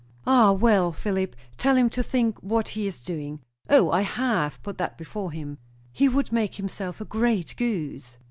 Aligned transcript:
"Ah! 0.25 0.51
Well, 0.51 0.91
Philip, 0.91 1.35
tell 1.57 1.75
him 1.77 1.87
to 1.91 2.01
think 2.01 2.41
what 2.41 2.69
he 2.69 2.87
is 2.87 3.03
doing." 3.03 3.39
"O, 3.69 3.91
I 3.91 4.01
have 4.01 4.59
put 4.63 4.79
that 4.79 4.97
before 4.97 5.31
him." 5.31 5.59
"He 5.91 6.09
would 6.09 6.31
make 6.31 6.55
himself 6.55 7.01
a 7.01 7.05
great 7.05 7.55
goose." 7.55 8.17